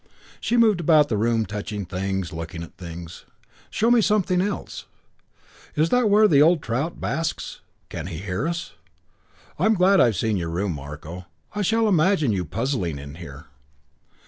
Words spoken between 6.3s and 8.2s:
old trout basks? Can he